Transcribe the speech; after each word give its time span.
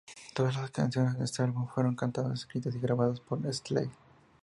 Todas 0.33 0.55
las 0.55 0.71
canciones 0.71 1.13
en 1.13 1.21
este 1.21 1.43
álbum 1.43 1.67
fueron 1.67 1.95
cantadas, 1.95 2.39
escritas 2.39 2.73
y 2.73 2.79
grabadas 2.79 3.19
por 3.19 3.45
Astley. 3.45 3.91